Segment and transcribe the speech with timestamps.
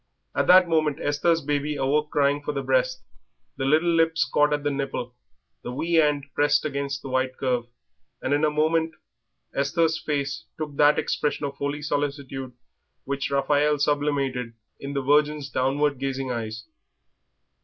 [0.33, 3.03] At that moment Esther's baby awoke crying for the breast.
[3.57, 5.13] The little lips caught at the nipple,
[5.61, 7.67] the wee hand pressed the white curve,
[8.19, 8.95] and in a moment
[9.53, 12.53] Esther's face took that expression of holy solicitude
[13.03, 16.65] which Raphael sublimated in the Virgin's downward gazing eyes.